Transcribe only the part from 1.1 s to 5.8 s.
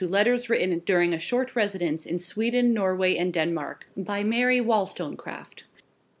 A SHORT RESIDENCE IN SWEDEN, NORWAY, AND DENMARK BY MARY WOLLSTONECRAFT.